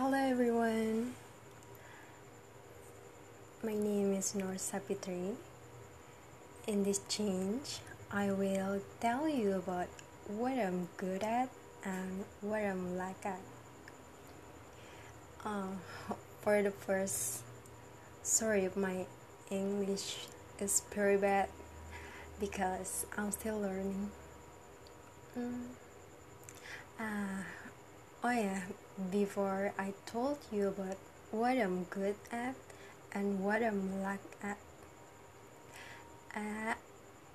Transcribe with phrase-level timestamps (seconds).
[0.00, 1.12] Hello everyone.
[3.62, 5.36] My name is Nur Sapitri.
[6.66, 9.92] In this change, I will tell you about
[10.40, 11.50] what I'm good at
[11.84, 13.44] and what I'm lack at.
[15.44, 15.76] Uh,
[16.40, 17.44] for the first,
[18.22, 19.04] sorry my
[19.50, 20.16] English
[20.60, 21.50] is very bad
[22.40, 24.08] because I'm still learning.
[25.36, 25.76] Mm.
[26.98, 27.44] Uh,
[28.24, 28.64] oh yeah,
[29.10, 30.96] before I told you about
[31.30, 32.54] what I'm good at
[33.12, 34.58] and what I'm lack at.
[36.34, 36.74] Uh,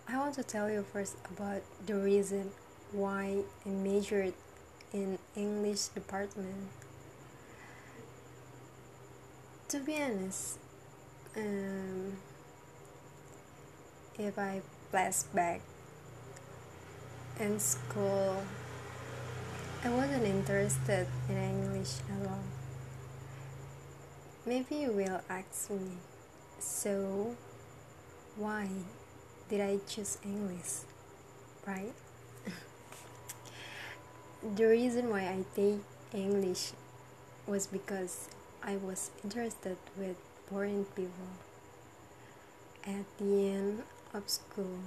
[0.08, 2.52] I want to tell you first about the reason
[2.92, 4.34] why I majored
[4.94, 6.70] in English department.
[9.70, 10.60] To be honest,
[11.36, 12.18] um,
[14.18, 15.62] if I flash back
[17.40, 18.44] in school,
[19.86, 22.42] I wasn't interested in English at all.
[24.44, 26.02] Maybe you will ask me,
[26.58, 27.36] so
[28.36, 28.68] why
[29.48, 30.90] did I choose English?
[31.68, 31.94] Right?
[34.56, 36.72] the reason why I take English
[37.46, 38.30] was because
[38.64, 40.18] I was interested with
[40.50, 41.30] foreign people
[42.88, 43.84] at the end
[44.16, 44.82] of school.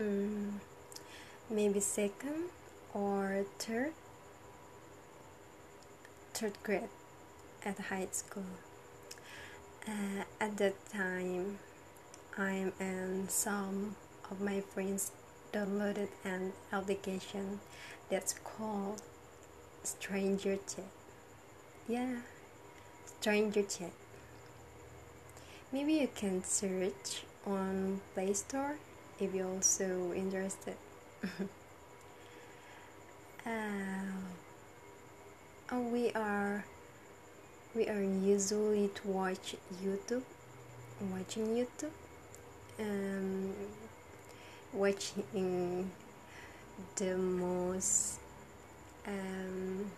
[0.00, 0.64] Mm,
[1.50, 2.48] maybe second
[2.94, 3.92] or third
[6.34, 6.88] third grade
[7.64, 8.44] at high school.
[9.86, 11.58] Uh, at that time,
[12.36, 13.96] I and some
[14.30, 15.12] of my friends
[15.52, 17.60] downloaded an application
[18.10, 19.02] that's called
[19.82, 20.84] Stranger Chat.
[21.88, 22.16] Yeah,
[23.20, 23.92] Stranger Chat.
[25.72, 28.76] Maybe you can search on Play Store
[29.18, 30.76] if you're also interested.
[33.48, 34.12] uh,
[35.72, 36.64] oh, we are
[37.74, 40.22] we are usually to watch YouTube,
[41.00, 41.96] watching YouTube,
[42.78, 43.52] um,
[44.72, 45.90] watching
[46.96, 48.18] the most
[49.06, 49.90] um,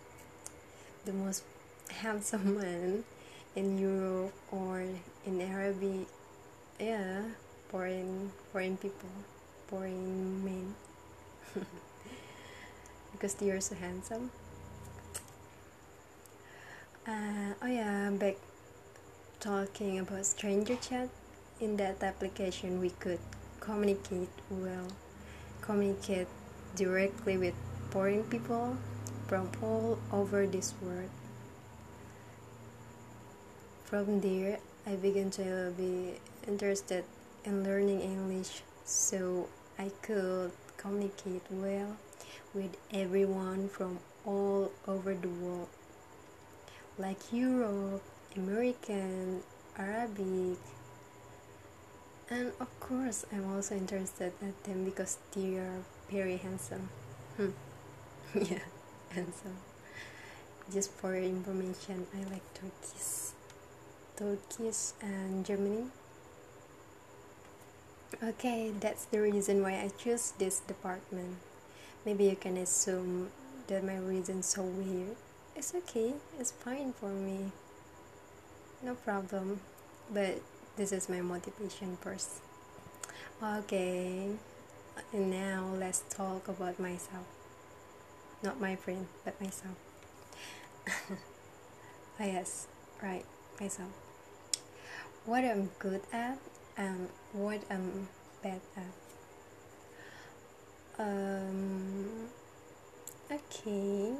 [1.05, 1.43] the most
[1.91, 3.03] handsome man
[3.55, 4.85] in Europe or
[5.25, 6.07] in Arabic,
[6.79, 7.21] yeah,
[7.67, 9.09] foreign foreign people,
[9.67, 10.75] foreign men,
[13.21, 14.31] because you're so handsome.
[17.07, 18.35] Uh, oh yeah, back
[19.39, 21.07] talking about stranger chat.
[21.59, 23.19] In that application, we could
[23.59, 24.87] communicate well,
[25.61, 26.25] communicate
[26.75, 27.53] directly with
[27.91, 28.75] foreign people
[29.27, 31.13] from all over this world.
[33.85, 36.17] From there, I began to be
[36.47, 37.03] interested
[37.45, 41.97] in learning English so I could communicate well
[42.53, 45.69] with everyone from all over the world
[46.97, 48.03] like Europe,
[48.35, 49.41] American,
[49.77, 50.57] Arabic,
[52.29, 56.89] and of course, I'm also interested at them because they are very handsome.
[57.37, 57.49] Hmm.
[58.35, 58.63] yeah,
[59.09, 59.57] handsome.
[60.71, 63.35] Just for information, I like Turkish,
[64.15, 65.87] Turkish and Germany.
[68.23, 71.35] Okay, that's the reason why I choose this department.
[72.05, 73.29] Maybe you can assume
[73.67, 75.15] that my reason so weird.
[75.55, 76.13] It's okay.
[76.39, 77.51] It's fine for me.
[78.81, 79.61] No problem.
[80.13, 80.41] But
[80.77, 82.41] this is my motivation first.
[83.41, 84.29] Okay.
[85.13, 87.25] And now let's talk about myself.
[88.43, 89.75] Not my friend but myself.
[90.89, 91.15] Oh
[92.25, 92.67] yes.
[93.01, 93.25] Right.
[93.59, 93.91] Myself.
[95.25, 96.39] What i'm good at
[96.77, 98.07] and what i'm
[98.41, 99.00] bad at
[100.99, 102.29] um
[103.31, 104.13] okay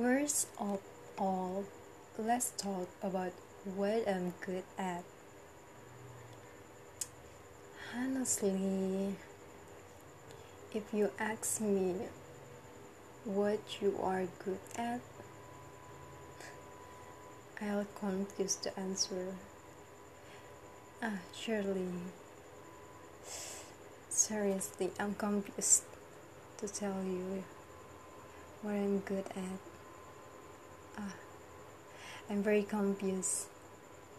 [0.00, 0.80] First of
[1.18, 1.66] all,
[2.16, 3.32] let's talk about
[3.76, 5.04] what I'm good at.
[7.94, 9.16] Honestly,
[10.72, 11.96] if you ask me
[13.24, 15.00] what you are good at,
[17.60, 19.34] I'll confuse the answer.
[21.02, 21.92] Ah, surely.
[24.30, 25.82] Seriously, I'm confused
[26.58, 27.42] to tell you
[28.62, 29.58] what I'm good at.
[30.96, 31.14] Ah,
[32.30, 33.46] I'm very confused.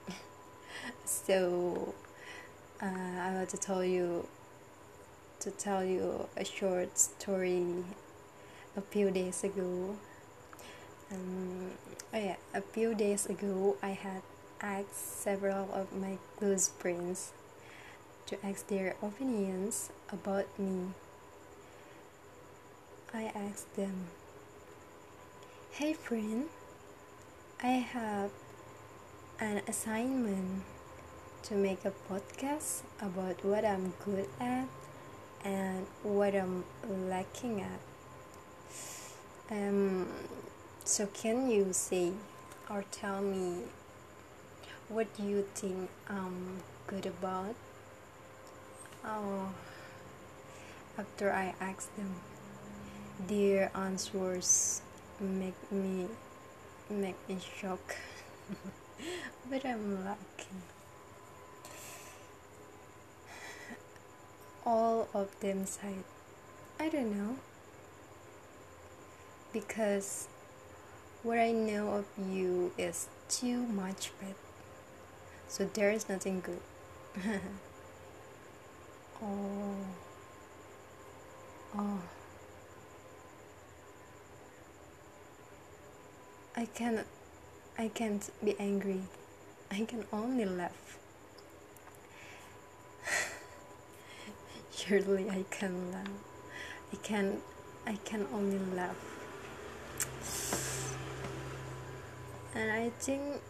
[1.05, 1.95] so
[2.83, 4.27] uh, I want to tell you
[5.39, 7.85] to tell you a short story.
[8.75, 9.95] A few days ago,
[11.09, 11.71] um,
[12.13, 14.23] oh yeah, a few days ago, I had
[14.59, 17.31] asked several of my close friends
[18.31, 20.87] to ask their opinions about me.
[23.13, 24.07] I asked them
[25.71, 26.45] Hey friend,
[27.61, 28.31] I have
[29.37, 30.63] an assignment
[31.43, 34.67] to make a podcast about what I'm good at
[35.43, 37.81] and what I'm lacking at.
[39.51, 40.07] Um,
[40.85, 42.13] so can you say
[42.69, 43.63] or tell me
[44.87, 47.55] what you think I'm good about?
[49.03, 49.49] Oh,
[50.97, 52.15] after I asked them,
[53.27, 54.81] their answers
[55.19, 56.07] make me
[56.89, 57.95] make me shock.
[59.49, 60.61] but I'm lucky.
[64.65, 66.03] All of them said,
[66.79, 67.37] I don't know.
[69.51, 70.27] Because
[71.23, 74.35] what I know of you is too much bad.
[75.47, 77.41] So there is nothing good.
[79.23, 79.75] oh.
[81.77, 81.99] Oh.
[86.55, 87.05] I cannot
[87.77, 89.01] I can't be angry.
[89.71, 90.99] I can only laugh.
[94.71, 96.07] Surely I can laugh.
[96.93, 97.41] I can
[97.87, 98.99] I can only laugh.
[102.53, 103.41] And I think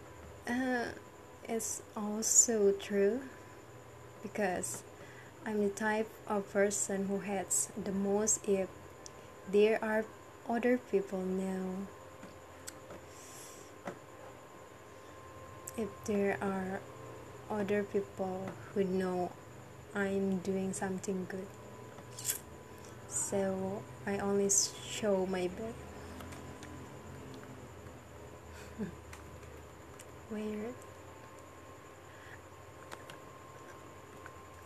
[0.48, 0.84] uh,
[1.48, 3.20] it's also true
[4.22, 4.84] because
[5.44, 8.68] I'm the type of person who hates the most if
[9.50, 10.04] there are
[10.48, 11.86] other people know
[15.76, 16.80] if there are
[17.50, 19.32] other people who know
[19.94, 21.46] I'm doing something good.
[23.08, 25.74] So I only show my best.
[30.30, 30.74] Weird.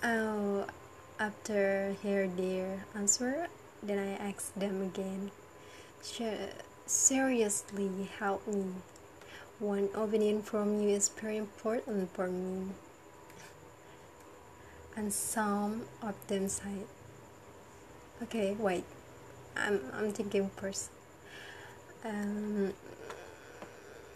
[0.06, 0.67] Oh,
[1.19, 3.49] after hear their answer,
[3.82, 5.32] then I ask them again.
[6.87, 8.67] Seriously, help me.
[9.58, 12.70] One opinion from you is very important for me.
[14.94, 16.87] And some of them said,
[18.23, 18.85] okay, wait,
[19.56, 20.91] I'm, I'm thinking first.
[22.05, 22.73] Um,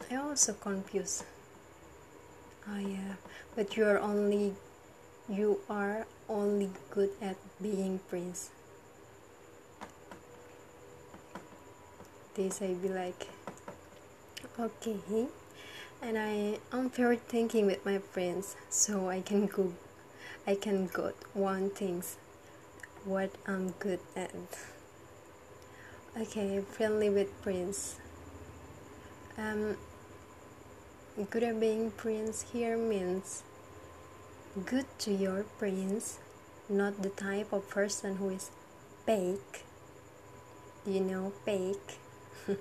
[0.09, 1.25] I also confused.
[2.71, 3.19] Oh yeah,
[3.57, 4.55] but you are only,
[5.31, 8.50] you are only good at being prince.
[12.35, 13.29] This I be like,
[14.59, 15.27] okay
[16.03, 19.73] and I am very thinking with my friends so I can go
[20.47, 22.17] I can go one things
[23.05, 24.32] what I'm good at
[26.19, 27.97] okay friendly with prince
[29.38, 29.77] um
[31.31, 33.43] good at being prince here means
[34.67, 36.19] good to your prince
[36.69, 38.50] not the type of person who is
[39.05, 39.64] fake.
[40.87, 41.99] You know fake.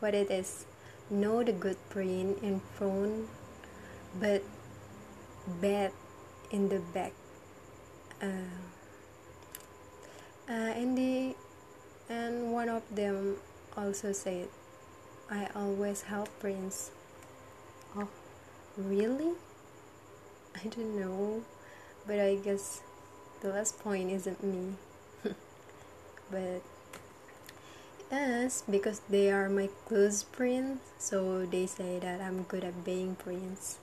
[0.00, 0.66] What it is.
[1.08, 3.30] Know the good print in front
[4.18, 4.42] but
[5.60, 5.92] bad
[6.50, 7.12] in the back.
[8.20, 8.50] Uh,
[10.48, 11.34] uh, and the
[12.08, 13.36] and one of them
[13.76, 14.48] also said
[15.28, 16.90] i always help prince
[17.96, 18.08] oh
[18.78, 19.32] really
[20.64, 21.42] i don't know
[22.06, 22.80] but i guess
[23.40, 24.74] the last point isn't me
[26.30, 26.62] but
[28.10, 33.16] Yes, because they are my close friends, so they say that I'm good at being
[33.16, 33.78] friends.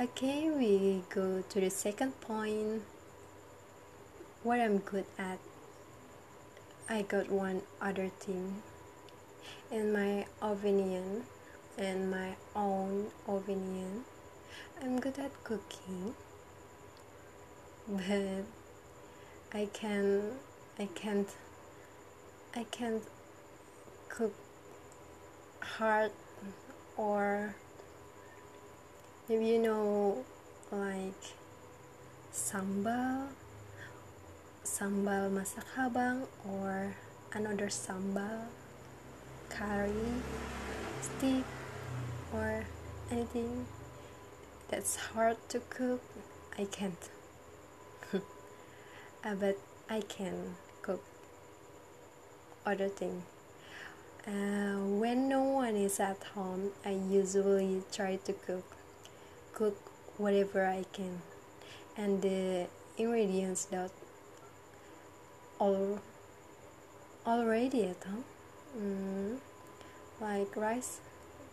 [0.00, 2.80] Okay, we go to the second point.
[4.42, 5.38] What I'm good at.
[6.88, 8.62] I got one other thing.
[9.70, 11.24] In my opinion,
[11.76, 14.04] in my own opinion,
[14.82, 16.14] I'm good at cooking.
[17.88, 18.44] But
[19.52, 20.38] I can
[20.78, 21.28] I can't
[22.54, 23.02] I can't
[24.08, 24.34] cook
[25.60, 26.12] hard
[26.96, 27.54] or
[29.28, 30.24] maybe you know
[30.70, 31.34] like
[32.32, 33.28] sambal
[34.64, 36.94] sambal masak habang or
[37.32, 38.52] another sambal
[39.48, 40.20] curry
[41.00, 41.44] stick
[42.36, 42.64] or
[43.10, 43.64] anything
[44.68, 46.02] that's hard to cook
[46.58, 47.10] I can't
[48.14, 49.58] uh, but
[49.90, 51.02] I can cook
[52.66, 53.22] other thing.
[54.26, 58.64] Uh, when no one is at home, I usually try to cook,
[59.54, 59.76] cook
[60.18, 61.22] whatever I can,
[61.96, 62.66] and the
[62.98, 63.90] ingredients that
[65.58, 66.00] all
[67.26, 68.24] already at home,
[68.78, 69.36] mm,
[70.20, 71.00] like rice.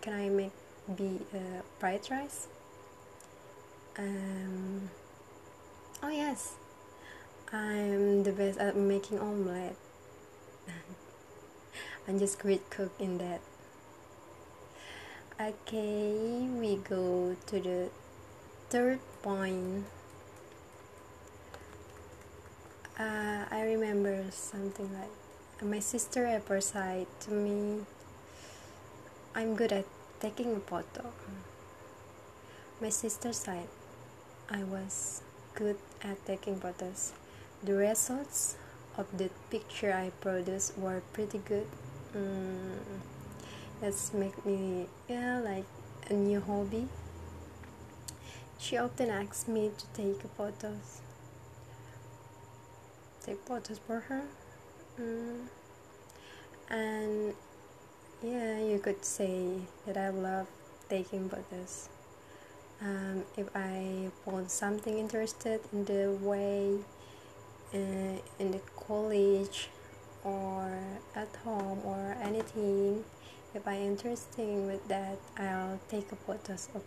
[0.02, 0.52] Can I make
[0.98, 2.48] be uh, fried rice?
[3.98, 4.90] Um,
[6.04, 6.56] oh yes,
[7.54, 9.78] I'm the best at making omelette.
[12.08, 13.40] I'm just great cook in that.
[15.40, 17.90] Okay, we go to the
[18.70, 19.86] third point.
[23.00, 27.86] Uh, I remember something like my sister ever said to me,
[29.34, 29.86] I'm good at
[30.20, 31.12] taking a photo.
[32.82, 33.68] My sister said
[34.50, 35.24] I was
[35.56, 37.14] good at taking photos.
[37.64, 38.58] The results
[38.96, 41.66] of the picture I produced were pretty good.
[42.16, 42.78] Mm,
[44.14, 45.66] make me yeah like
[46.10, 46.88] a new hobby.
[48.60, 51.02] She often asks me to take photos.
[53.26, 54.22] Take photos for her.
[55.02, 55.48] Mm.
[56.70, 57.34] And
[58.22, 60.48] yeah, you could say that I love
[60.88, 61.90] taking photos.
[62.86, 66.78] Um, if I found something interested in the way
[67.74, 69.70] uh, in the college
[70.24, 70.70] or
[71.16, 73.04] at home or anything
[73.56, 76.84] if I interested with that I'll take a photos of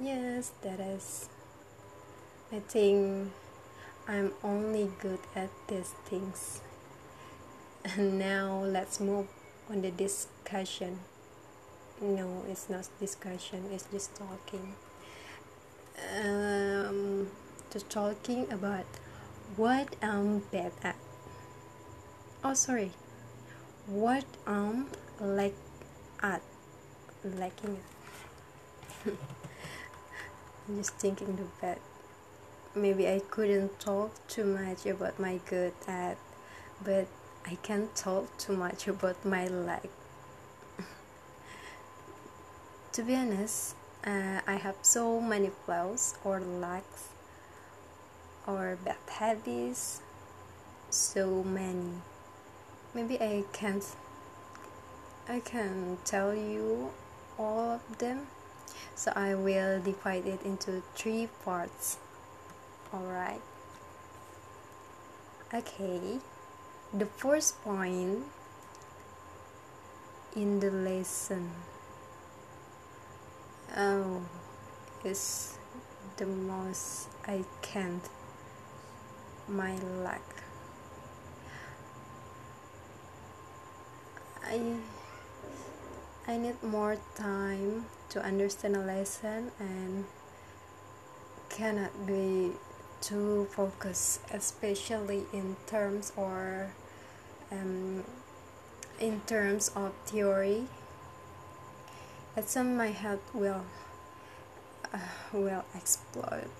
[0.00, 1.28] yes that is
[2.52, 3.30] I think
[4.08, 6.60] I'm only good at these things.
[7.84, 9.26] And now let's move
[9.70, 10.98] on the discussion
[12.02, 14.74] no it's not discussion it's just talking
[16.20, 17.28] um,
[17.70, 18.86] to talking about
[19.56, 20.96] what I'm bad at.
[22.44, 22.92] Oh, sorry.
[23.86, 24.88] What I'm
[25.20, 25.54] like
[26.22, 26.42] at,
[27.24, 27.78] lacking.
[29.06, 31.78] I'm just thinking the bad.
[32.74, 36.16] Maybe I couldn't talk too much about my good at,
[36.82, 37.06] but
[37.46, 39.88] I can't talk too much about my lack.
[42.92, 47.08] To be honest, uh, I have so many flaws or lacks
[48.46, 50.00] or bad habits
[50.90, 52.02] so many.
[52.94, 53.84] Maybe I can't
[55.28, 56.90] I can tell you
[57.38, 58.26] all of them.
[58.94, 61.98] So I will divide it into three parts.
[62.92, 63.40] Alright
[65.54, 66.18] okay.
[66.92, 68.24] The first point
[70.36, 71.50] in the lesson
[73.76, 74.22] oh
[75.04, 75.58] is
[76.16, 78.02] the most I can't.
[79.48, 80.22] My luck.
[84.44, 84.76] I
[86.28, 90.04] I need more time to understand a lesson and
[91.48, 92.52] cannot be
[93.00, 96.72] too focused especially in terms or
[97.50, 98.04] um,
[99.00, 100.68] in terms of theory
[102.34, 103.64] that some my head will
[104.92, 104.98] uh,
[105.32, 106.50] will explode.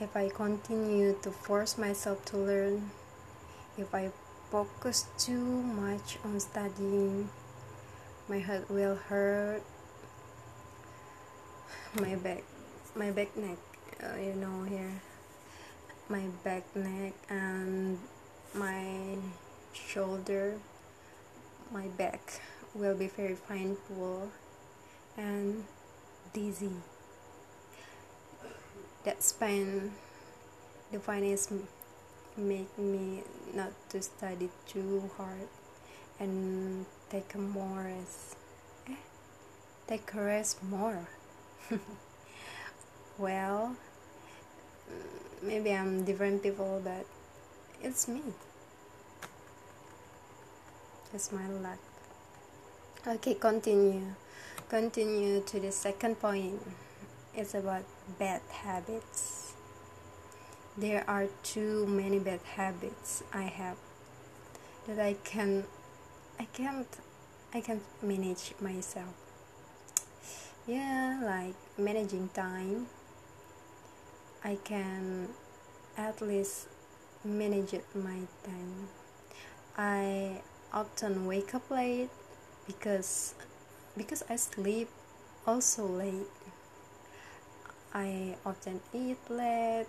[0.00, 2.90] If I continue to force myself to learn
[3.78, 4.10] if I
[4.50, 7.30] focus too much on studying
[8.28, 9.62] my head will hurt.
[12.00, 12.44] My back
[12.94, 13.58] my back neck
[14.02, 15.00] uh, you know here.
[16.08, 17.98] My back neck and
[18.54, 19.16] my
[19.72, 20.60] shoulder
[21.72, 22.40] my back
[22.74, 24.30] will be very fine painful
[25.16, 25.64] and
[26.32, 26.70] dizzy.
[29.04, 29.92] That pain,
[30.90, 31.52] the finance
[32.36, 35.48] make me not to study too hard
[36.18, 38.36] and take more rest.
[38.88, 38.94] Eh?
[39.86, 41.08] Take a rest more.
[43.18, 43.76] well,
[45.42, 47.04] maybe I'm different people, but
[47.82, 48.22] it's me.
[51.12, 51.91] It's my luck.
[53.04, 54.14] Okay, continue.
[54.68, 56.62] Continue to the second point.
[57.34, 57.82] It's about
[58.16, 59.54] bad habits.
[60.78, 63.76] There are too many bad habits I have
[64.86, 65.64] that I can
[66.38, 66.86] I can't
[67.52, 69.18] I can't manage myself.
[70.68, 72.86] Yeah, like managing time.
[74.44, 75.26] I can
[75.98, 76.68] at least
[77.24, 78.86] manage my time.
[79.76, 80.42] I
[80.72, 82.08] often wake up late
[82.66, 83.34] because
[83.96, 84.88] because I sleep
[85.46, 86.30] also late.
[87.94, 89.86] I often eat late.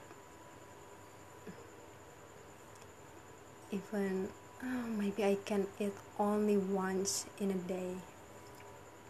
[3.72, 4.28] Even
[4.64, 7.96] oh, maybe I can eat only once in a day.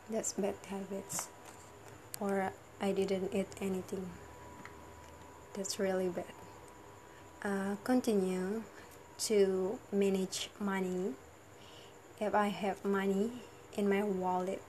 [0.10, 1.28] That's bad habits.
[2.20, 4.10] Or I didn't eat anything.
[5.54, 6.34] That's really bad.
[7.44, 8.64] Uh, continue
[9.28, 11.14] to manage money
[12.20, 13.32] if I have money
[13.78, 14.62] in my wallet,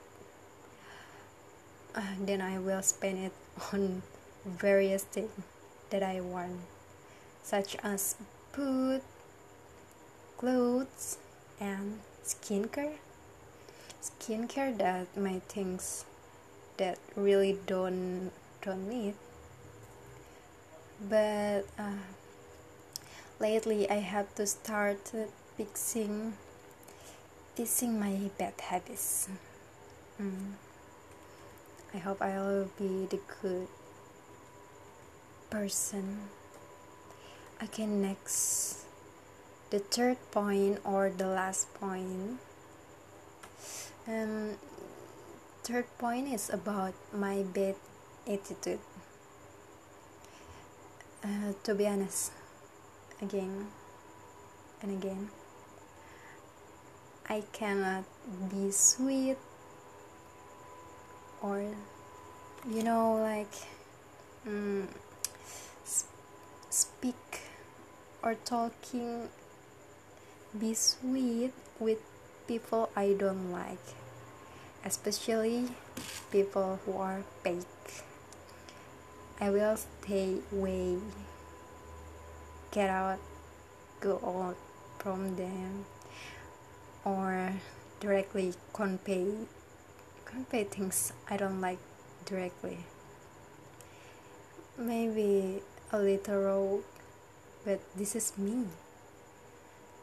[1.94, 3.32] uh, then I will spend it
[3.73, 4.02] on
[4.44, 5.30] various things
[5.90, 6.61] that I want,
[7.42, 8.16] such as
[8.52, 9.02] food,
[10.38, 11.18] clothes,
[11.61, 12.99] and skincare.
[14.02, 16.04] Skincare that my things
[16.76, 18.30] that really don't
[18.61, 19.14] don't need.
[21.08, 22.04] But uh,
[23.38, 25.12] lately I have to start
[25.56, 26.34] fixing
[27.54, 29.28] fixing my bad habits.
[30.20, 30.58] Mm.
[31.94, 33.68] I hope I'll be the good
[35.50, 36.26] person.
[37.62, 38.82] Okay, next,
[39.70, 42.42] the third point or the last point.
[44.06, 44.58] Um,
[45.62, 47.76] third point is about my bad
[48.26, 48.82] attitude.
[51.23, 52.32] Uh, to be honest,
[53.23, 53.68] again
[54.82, 55.30] and again,
[57.28, 58.04] I cannot
[58.50, 59.37] be sweet
[61.43, 61.64] or
[62.69, 63.52] you know like
[64.47, 64.87] mm,
[66.71, 67.40] speak
[68.23, 69.28] or talking
[70.59, 71.99] be sweet with
[72.47, 73.95] people I don't like
[74.85, 75.69] especially
[76.31, 78.04] people who are fake.
[79.40, 80.99] I will stay away
[82.71, 83.19] get out
[84.00, 84.57] go out
[84.99, 85.87] from them
[87.04, 87.52] or
[88.00, 89.28] directly convey
[90.25, 91.78] convey things I don't like
[92.25, 92.78] directly.
[94.76, 96.82] Maybe a little raw,
[97.64, 98.66] but this is me.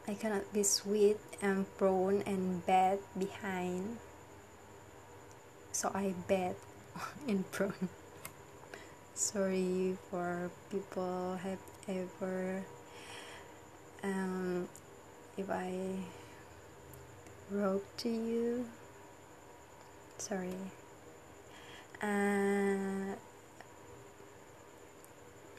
[0.08, 3.98] I cannot be sweet and prone and bad behind.
[5.72, 6.56] So I bad
[7.28, 7.90] in prone.
[9.14, 12.64] Sorry for people have ever
[14.02, 14.66] um
[15.36, 16.00] if I
[17.52, 18.64] wrote to you.
[20.18, 20.54] Sorry.
[22.00, 23.14] Uh,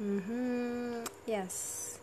[0.01, 2.00] mm-hmm, yes.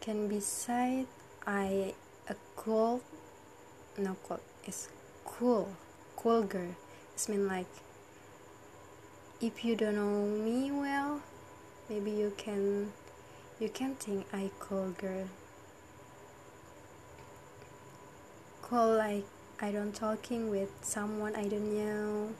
[0.00, 1.06] Can be said
[1.46, 1.94] I
[2.28, 3.00] a cool
[3.98, 4.88] no cool it's
[5.24, 5.68] cool
[6.16, 6.74] cool girl
[7.14, 7.66] it's mean like
[9.40, 11.20] if you don't know me well
[11.88, 12.92] maybe you can
[13.58, 15.28] you can think I cool girl
[18.68, 19.24] cool like
[19.62, 22.34] I don't talking with someone I don't know.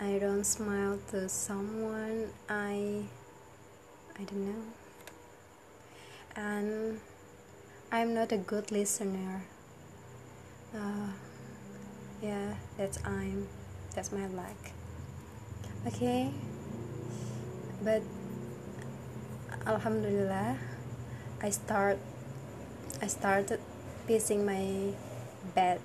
[0.00, 3.06] I don't smile to someone I
[4.18, 4.64] I don't know.
[6.34, 6.98] And
[7.92, 9.44] I'm not a good listener.
[10.74, 11.14] Uh,
[12.20, 13.46] yeah, that's I'm.
[13.94, 14.58] That's my lack.
[15.86, 16.34] Okay,
[17.80, 18.02] but
[19.64, 20.58] Alhamdulillah,
[21.40, 21.98] I start.
[23.00, 23.60] I started
[24.08, 24.94] piecing my
[25.54, 25.80] bed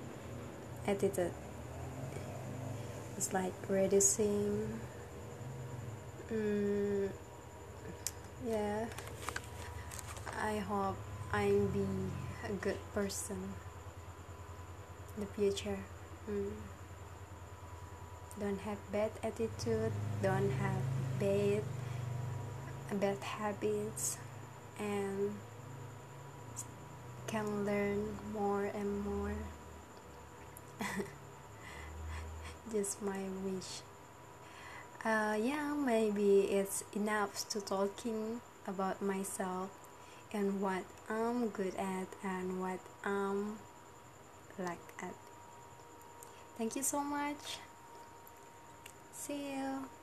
[0.88, 1.32] attitude.
[3.18, 4.80] It's like reducing
[6.32, 7.10] mm,
[8.48, 8.86] yeah.
[10.42, 10.96] I hope
[11.34, 11.86] i'm be
[12.48, 13.38] a good person
[15.16, 15.78] in the future.
[16.30, 16.52] Mm.
[18.40, 19.92] don't have bad attitude
[20.22, 20.82] don't have
[21.20, 21.64] bad
[23.00, 24.18] bad habits
[24.80, 25.34] and
[27.30, 29.36] can learn more and more.
[32.72, 33.82] Just my wish.
[35.06, 39.70] Uh, yeah maybe it's enough to talking about myself
[40.34, 43.56] and what i'm good at and what i'm
[44.58, 45.16] lack at.
[46.58, 47.60] Thank you so much.
[49.14, 49.99] See you